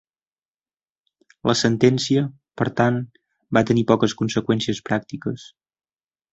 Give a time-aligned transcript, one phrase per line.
[1.49, 2.23] La sentència,
[2.61, 2.99] per tant,
[3.59, 5.49] va tenir poques conseqüències pràctiques.